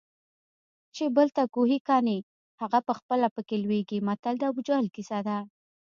چې 0.95 1.03
بل 1.15 1.27
ته 1.35 1.43
کوهي 1.53 1.79
کني 1.87 2.17
هغه 2.61 2.79
پخپله 2.87 3.27
پکې 3.35 3.55
لویږي 3.63 3.99
متل 4.07 4.35
د 4.39 4.43
ابوجهل 4.49 4.87
کیسه 4.95 5.19
ده 5.27 5.37